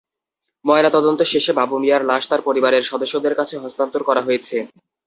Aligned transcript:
ময়নাতদন্ত 0.65 1.21
শেষে 1.31 1.51
বাবু 1.59 1.75
মিয়ার 1.81 2.03
লাশ 2.05 2.23
তাঁর 2.29 2.41
পরিবারের 2.47 2.83
সদস্যদের 2.83 3.33
কাছে 3.39 3.55
হস্তান্তর 3.57 4.01
করা 4.03 4.21
হয়েছে। 4.27 4.57